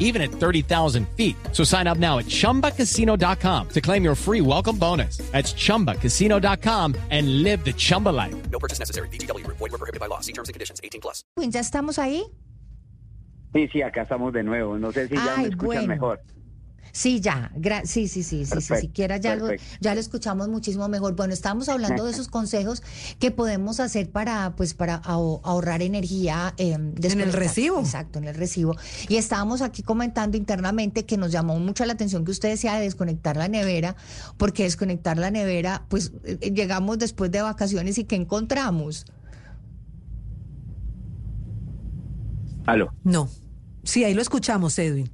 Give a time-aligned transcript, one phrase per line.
[0.00, 1.36] even at 30,000 feet.
[1.52, 5.18] So sign up now at chumbacasino.com to claim your free welcome bonus.
[5.30, 8.34] That's chumbacasino.com and live the Chumba life.
[8.50, 9.08] No purchase necessary.
[9.10, 9.46] BGW.
[9.46, 10.18] Void were prohibited by law.
[10.20, 10.80] See terms and conditions.
[10.82, 11.22] 18 plus.
[11.36, 12.24] ¿Ya estamos ahí?
[13.52, 14.78] Sí, sí, acá estamos de nuevo.
[14.78, 15.86] No sé si ya Ay, me escuchan bueno.
[15.88, 16.20] mejor.
[16.92, 17.50] Sí, ya.
[17.56, 18.74] gra- sí, sí, sí, sí, sí.
[18.80, 19.46] Siquiera ya lo,
[19.80, 21.14] ya lo escuchamos muchísimo mejor.
[21.16, 22.82] Bueno, estamos hablando de esos consejos
[23.18, 26.54] que podemos hacer para, pues, para aho- ahorrar energía.
[26.58, 27.80] eh, desconectar- recibo.
[27.80, 28.76] Exacto, en el recibo.
[29.08, 32.82] Y estábamos aquí comentando internamente que nos llamó mucho la atención que usted decía de
[32.82, 33.96] desconectar la nevera,
[34.36, 39.04] porque desconectar la nevera, pues, eh, llegamos después de vacaciones y ¿qué encontramos?
[42.66, 42.92] Aló.
[43.04, 43.28] No.
[43.82, 45.10] Sí, ahí lo escuchamos, Edwin.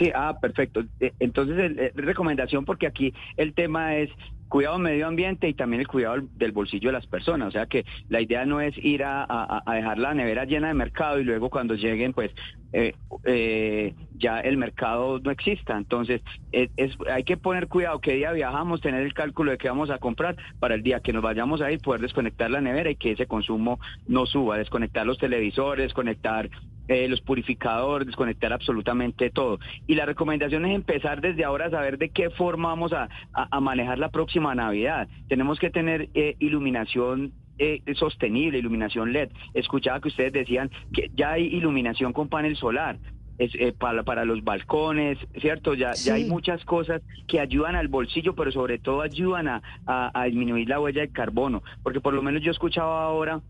[0.00, 0.82] Sí, ah, perfecto.
[0.98, 4.10] Eh, Entonces, eh, recomendación porque aquí el tema es
[4.48, 7.48] cuidado medio ambiente y también el cuidado del- bolsillo de las personas.
[7.48, 10.74] O sea que la idea no es ir a, a- dejar la nevera llena de
[10.74, 12.32] mercado y luego cuando lleguen, pues
[12.72, 15.76] eh, eh, ya el mercado no exista.
[15.76, 19.68] Entonces, es, es- hay que poner cuidado qué día viajamos, tener el cálculo de qué
[19.68, 22.90] vamos a comprar para el día que nos vayamos a ir, poder desconectar la nevera
[22.90, 26.48] y que ese consumo no suba, desconectar los televisores, desconectar
[26.90, 29.60] eh, los purificadores, desconectar absolutamente todo.
[29.86, 33.48] Y la recomendación es empezar desde ahora a saber de qué forma vamos a, a-
[33.56, 35.08] a manejar la próxima Navidad.
[35.28, 39.28] Tenemos que tener eh, iluminación eh, sostenible, iluminación LED.
[39.54, 42.98] Escuchaba que ustedes decían que ya hay iluminación con panel solar.
[43.38, 45.74] Es, eh, para, para los balcones, ¿cierto?
[45.74, 50.10] Ya, ya hay muchas cosas que ayudan al bolsillo, pero sobre todo ayudan a, a-
[50.12, 51.62] a disminuir la huella de carbono.
[51.84, 53.40] Porque por lo menos yo escuchaba ahora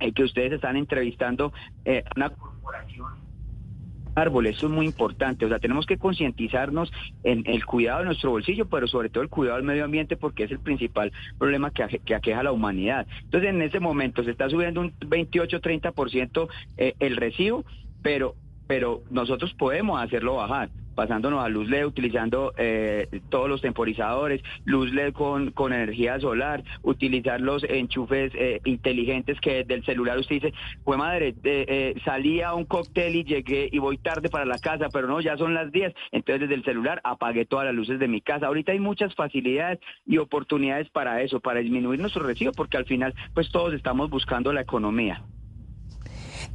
[0.00, 1.52] eh, que ustedes están entrevistando
[1.84, 2.30] eh, una
[2.68, 3.28] corporación
[4.14, 8.30] árboles, eso es muy importante, o sea, tenemos que concientizarnos en el cuidado de nuestro
[8.30, 12.14] bolsillo, pero sobre todo el cuidado del medio ambiente porque es el principal problema que
[12.14, 13.06] aqueja a la humanidad.
[13.22, 17.64] Entonces, en ese momento se está subiendo un 28-30% eh, el recibo,
[18.02, 18.34] pero
[18.66, 20.68] pero nosotros podemos hacerlo bajar
[20.98, 26.64] pasándonos a luz LED, utilizando eh, todos los temporizadores, luz LED con, con energía solar,
[26.82, 32.52] utilizar los enchufes eh, inteligentes que del celular usted dice, pues madre, eh, salí a
[32.52, 35.70] un cóctel y llegué y voy tarde para la casa, pero no, ya son las
[35.70, 38.48] 10, entonces desde el celular apagué todas las luces de mi casa.
[38.48, 43.14] Ahorita hay muchas facilidades y oportunidades para eso, para disminuir nuestro recibo, porque al final
[43.34, 45.22] pues todos estamos buscando la economía.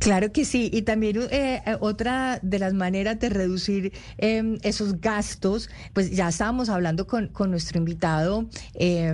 [0.04, 5.00] Claro que sí, y también eh, eh, otra de las maneras de reducir eh, esos
[5.00, 9.14] gastos, pues ya estábamos hablando con, con nuestro invitado eh,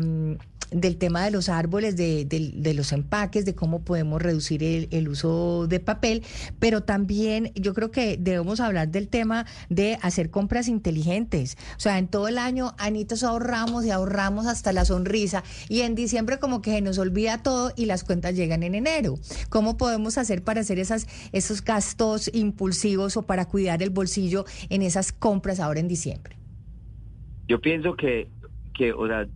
[0.71, 4.87] del tema de los árboles, de, de- de los empaques, de cómo podemos reducir el,
[4.91, 6.23] el uso de papel,
[6.59, 11.57] pero también yo creo que debemos hablar del tema de hacer compras inteligentes.
[11.77, 15.95] O sea, en todo el año, Anitos, ahorramos y ahorramos hasta la sonrisa, y en
[15.95, 19.15] diciembre como que se nos olvida todo y las cuentas llegan en enero.
[19.49, 24.81] ¿Cómo podemos hacer para hacer esas, esos gastos impulsivos o para cuidar el bolsillo en
[24.81, 26.37] esas compras ahora en diciembre?
[27.47, 28.29] Yo pienso que,
[28.77, 29.27] que o sea,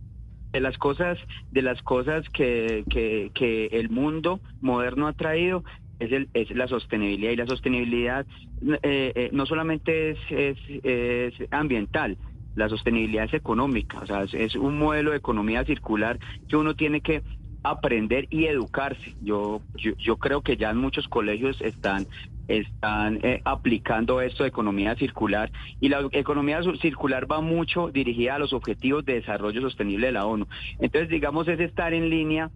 [0.54, 1.18] de las cosas,
[1.50, 5.64] de las cosas que, que, que el mundo moderno ha traído
[5.98, 8.24] es, el, es la sostenibilidad y la sostenibilidad
[8.62, 12.16] eh, eh, no solamente es, es, es ambiental,
[12.54, 17.00] la sostenibilidad es económica, o sea, es, un modelo de economía circular que uno tiene
[17.00, 17.24] que
[17.64, 19.16] aprender y educarse.
[19.20, 22.06] Yo, yo, yo creo que ya en muchos colegios están
[22.48, 25.50] están eh, aplicando esto de economía circular
[25.80, 30.26] y la economía circular va mucho dirigida a los objetivos de desarrollo sostenible de la
[30.26, 30.46] ONU.
[30.78, 32.50] Entonces, digamos, es estar en línea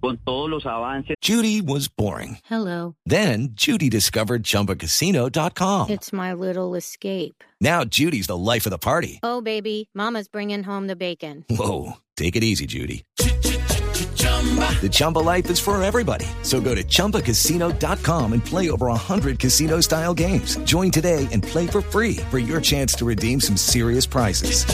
[0.00, 2.38] con todos los avances Judy was boring.
[2.44, 2.96] Hello.
[3.06, 5.90] Then Judy discovered ChumbaCasino.com.
[5.90, 7.44] It's my little escape.
[7.60, 9.20] Now Judy's the life of the party.
[9.22, 11.44] Oh, baby, Mama's bringing home the bacon.
[11.48, 13.04] Whoa, take it easy, Judy.
[14.42, 16.26] The Chumba life is for everybody.
[16.42, 20.56] So go to ChumbaCasino.com and play over 100 casino-style games.
[20.64, 24.64] Join today and play for free for your chance to redeem some serious prizes.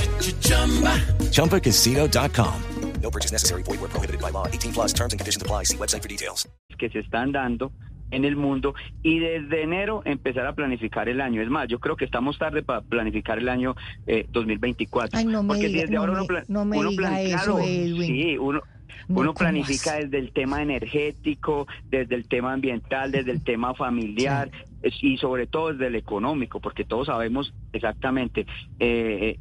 [1.33, 2.55] ChumbaCasino.com.
[3.03, 3.63] No purchase necessary.
[3.63, 4.47] Void were prohibited by law.
[4.49, 5.65] 18 plus terms and conditions apply.
[5.65, 6.47] See website for details.
[6.79, 7.73] que se están dando
[8.13, 8.73] en el mundo
[9.03, 11.43] y desde enero empezar a planificar el año.
[11.43, 13.75] Es más, yo creo que estamos tarde para planificar el año
[14.07, 15.19] eh, 2024.
[15.19, 17.03] Ay, no me Porque diga- desde no ahora me- uno, pla- no me uno diga
[17.09, 18.07] plan- eso, claro, Edwin.
[18.07, 18.65] Sí, uno, No,
[19.09, 24.51] uno ¿cómo planifica desde el tema energético, desde el tema ambiental, desde el tema familiar
[25.01, 28.47] y sobre todo desde el económico, porque todos sabemos exactamente,
[28.79, 29.39] eh,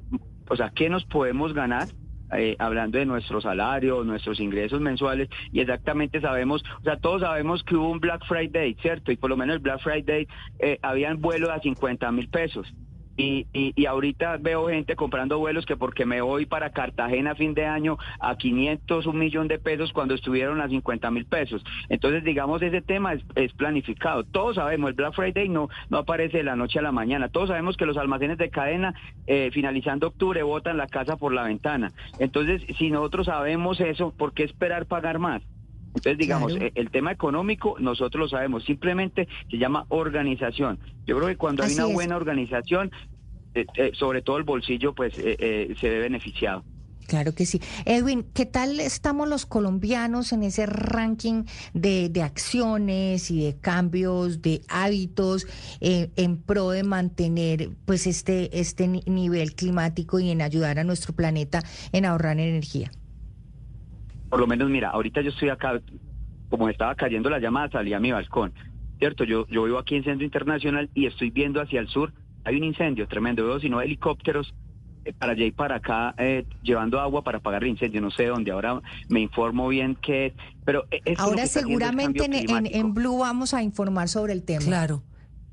[0.50, 1.88] o sea, qué nos podemos ganar
[2.36, 7.64] eh, hablando de nuestro salario, nuestros ingresos mensuales, y exactamente sabemos, o sea, todos sabemos
[7.64, 9.14] que hubo un Black Friday, ¿cierto?
[9.14, 10.28] Y por lo menos el Black Friday
[10.60, 12.68] eh, habían vuelos a 50 mil pesos.
[13.18, 17.56] Y, y, ahorita veo gente comprando vuelos que porque me voy para Cartagena a fin
[17.56, 21.64] de año a 500, un millón de pesos cuando estuvieron a 50 mil pesos.
[21.90, 24.24] Entonces, digamos, ese tema es, es, planificado.
[24.24, 27.30] Todos sabemos, el Black Friday no, no aparece de la noche a la mañana.
[27.30, 28.94] Todos sabemos que los almacenes de cadena,
[29.26, 31.92] eh, finalizando octubre, botan la casa por la ventana.
[32.20, 35.42] Entonces, si nosotros sabemos eso, ¿por qué esperar pagar más?
[35.98, 36.72] Entonces, digamos, claro.
[36.74, 40.80] el tema económico nosotros lo sabemos, simplemente se llama organización.
[41.06, 41.94] Yo creo que cuando Así hay una es.
[41.94, 42.92] buena organización,
[43.54, 46.64] eh, eh, sobre todo el bolsillo, pues eh, se ve beneficiado.
[47.08, 47.62] Claro que sí.
[47.86, 54.42] Edwin, ¿qué tal estamos los colombianos en ese ranking de, de acciones y de cambios
[54.42, 55.48] de hábitos
[55.80, 61.16] eh, en pro de mantener pues este, este nivel climático y en ayudar a nuestro
[61.16, 61.64] planeta
[61.94, 62.92] en ahorrar energía?
[64.30, 65.82] Por lo menos, mira, ahorita yo estoy acá,
[66.50, 68.54] como estaba cayendo la llamada, salí a mi balcón,
[69.00, 69.24] ¿cierto?
[69.24, 72.14] Yo, yo vivo aquí en Centro Internacional y estoy viendo hacia el sur,
[72.44, 74.54] hay un incendio tremendo, veo sino helicópteros
[75.06, 78.26] eh, para allá y para acá eh, llevando agua para apagar el incendio, no sé
[78.28, 80.34] dónde, ahora me informo bien qué es,
[80.66, 80.86] pero...
[81.18, 84.66] ahora seguramente en, en, en Blue vamos a informar sobre el tema.
[84.66, 85.04] Claro.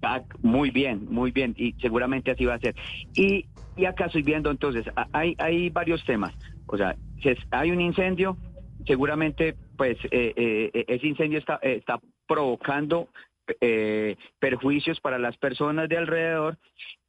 [0.02, 2.74] Ah, muy bien, muy bien, y seguramente así va a ser.
[3.14, 3.46] Y,
[3.76, 6.34] y acá estoy viendo entonces, hay, hay varios temas,
[6.66, 8.36] o sea, si hay un incendio,
[8.86, 13.08] seguramente pues eh, eh, ese incendio está, está provocando
[13.60, 16.58] eh, perjuicios para las personas de alrededor,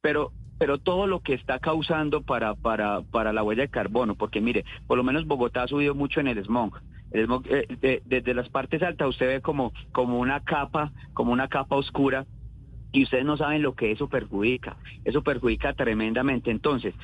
[0.00, 4.40] pero pero todo lo que está causando para, para, para la huella de carbono, porque
[4.40, 6.80] mire, por lo menos Bogotá ha subido mucho en el smog.
[7.12, 12.24] Eh, desde las partes altas usted ve como, como una capa, como una capa oscura,
[12.92, 14.76] y ustedes no saben lo que eso perjudica.
[15.04, 16.50] Eso perjudica tremendamente.
[16.50, 16.94] Entonces,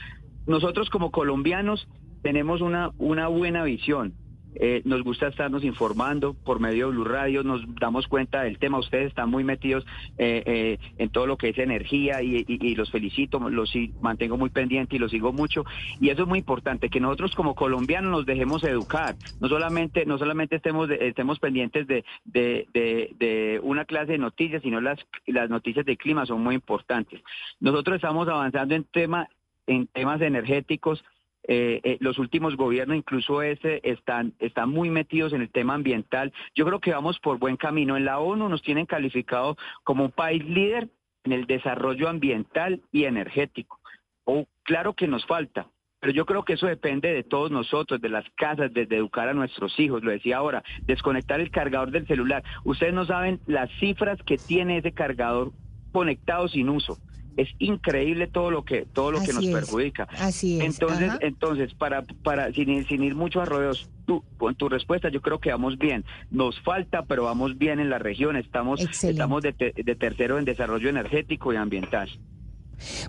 [0.47, 1.87] nosotros como colombianos
[2.23, 4.15] tenemos una, una buena visión.
[4.55, 8.79] Eh, nos gusta estarnos informando por medio de Blue Radio, nos damos cuenta del tema,
[8.79, 9.87] ustedes están muy metidos
[10.19, 14.37] eh, eh, en todo lo que es energía y, y, y, los felicito, los mantengo
[14.37, 15.65] muy pendiente y los sigo mucho
[16.01, 20.19] y eso es muy importante, que nosotros como colombianos nos dejemos educar, no solamente, no
[20.19, 25.49] solamente estemos, estemos pendientes de, de, de, de, una clase de noticias, sino las, las
[25.49, 27.21] noticias de clima son muy importantes.
[27.61, 29.29] Nosotros estamos avanzando en, tema,
[29.67, 31.05] en temas energéticos,
[31.45, 36.33] eh, eh, los últimos gobiernos, incluso ese, están, están muy metidos en el tema ambiental.
[36.55, 37.97] Yo creo que vamos por buen camino.
[37.97, 40.89] En la ONU nos tienen calificado como un país líder
[41.25, 43.81] en el desarrollo ambiental y energético.
[44.25, 45.69] Oh, claro que nos falta,
[46.01, 49.35] pero yo creo que eso depende de todos nosotros, de las casas, desde educar a
[49.35, 50.05] nuestros hijos.
[50.05, 52.45] Lo decía ahora, desconectar el cargador del celular.
[52.65, 55.53] Ustedes no saben las cifras que tiene ese cargador
[55.93, 56.99] conectado sin uso
[57.37, 59.53] es increíble todo lo que todo lo Así que nos es.
[59.55, 60.09] perjudica.
[60.19, 60.65] Así es.
[60.65, 61.19] Entonces, Ajá.
[61.23, 65.21] entonces para para sin, ir- sin ir mucho a rodeos, tú con tu respuesta yo
[65.23, 66.05] creo que vamos bien.
[66.31, 68.37] Nos falta, pero vamos bien en la región.
[68.37, 69.21] Estamos Excelente.
[69.23, 72.11] estamos de, te- de tercero en desarrollo energético y ambiental.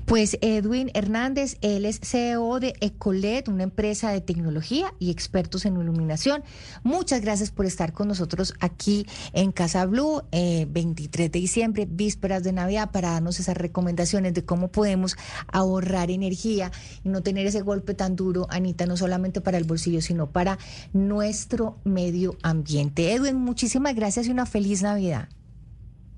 [0.05, 5.79] Pues Edwin Hernández, él es CEO de Ecolet, una empresa de tecnología y expertos en
[5.79, 6.43] iluminación.
[6.83, 12.43] Muchas gracias por estar con nosotros aquí en Casa Blue, eh, 23 de diciembre, vísperas
[12.43, 15.15] de Navidad, para darnos esas recomendaciones de cómo podemos
[15.51, 16.71] ahorrar energía
[17.03, 20.57] y no tener ese golpe tan duro, Anita, no solamente para el bolsillo, sino para
[20.93, 23.13] nuestro medio ambiente.
[23.13, 25.29] Edwin, muchísimas gracias y una feliz Navidad.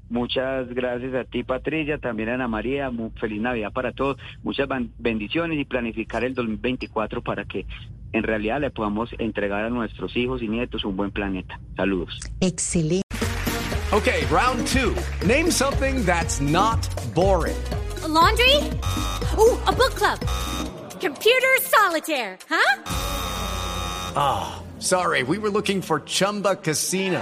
[0.09, 2.89] Muchas gracias a ti, Patricia, también a Ana María.
[2.91, 4.17] Mu- feliz Navidad para todos.
[4.43, 4.67] Muchas
[4.99, 7.65] bendiciones y planificar el 2024 para que
[8.13, 11.59] en realidad le podamos entregar a nuestros hijos y nietos un buen planeta.
[11.75, 12.19] Saludos.
[12.39, 13.01] Excelente.
[13.91, 14.93] Okay, round two.
[15.25, 16.79] Name something that's not
[17.13, 17.55] boring.
[18.03, 18.55] A laundry?
[19.37, 20.19] Ooh, a book club.
[20.99, 22.85] Computer solitaire, huh?
[24.79, 27.21] Sorry, we were looking for Chumba Casino.